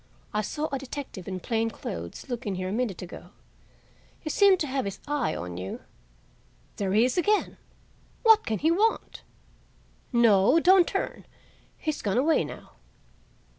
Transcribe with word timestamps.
I 0.33 0.41
saw 0.41 0.67
a 0.71 0.79
detective 0.79 1.27
in 1.27 1.39
plain 1.41 1.69
clothes 1.69 2.27
look 2.27 2.47
in 2.47 2.55
here 2.55 2.69
a 2.69 2.71
minute 2.71 3.03
ago. 3.03 3.29
He 4.19 4.31
seemed 4.31 4.59
to 4.61 4.65
have 4.65 4.85
his 4.85 4.99
eye 5.07 5.35
on 5.35 5.57
you. 5.57 5.81
There 6.77 6.91
he 6.93 7.05
is 7.05 7.19
again! 7.19 7.57
What 8.23 8.43
can 8.43 8.57
he 8.57 8.71
want? 8.71 9.21
No, 10.11 10.59
don't 10.59 10.87
turn; 10.87 11.27
he's 11.77 12.01
gone 12.01 12.17
away 12.17 12.43
now." 12.43 12.71